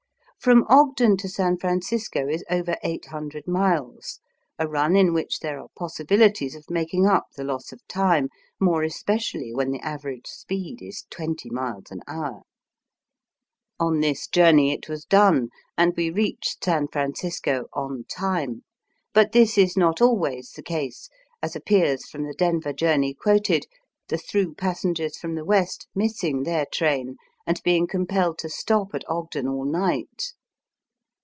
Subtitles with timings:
[0.43, 4.19] From Ogden to San Francisco is over eight hundred miles,
[4.57, 8.27] a run in which there are possibilities of making up the loss of time,
[8.59, 12.41] more especially when the average speed is twenty miles an hour.
[13.79, 15.77] On this journey it was done, Digitized by VjOOQIC 162 EA.ST BY WEST.
[15.77, 18.63] and we reached San Francisco "on time."
[19.13, 21.07] But this is not always the case,
[21.43, 23.67] as appears from the Denver journey quoted,
[24.07, 29.03] the through passengers from the West missing their train, and heing compelled to stop at
[29.09, 30.33] Ogden all night.